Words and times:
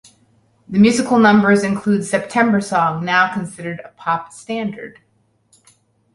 The 0.67 0.79
musical 0.79 1.19
numbers 1.19 1.63
include 1.63 2.03
"September 2.05 2.59
Song", 2.59 3.05
now 3.05 3.31
considered 3.31 3.81
a 3.85 3.89
pop 3.89 4.33
standard. 4.33 4.97